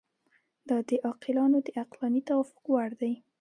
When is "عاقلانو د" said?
1.05-1.67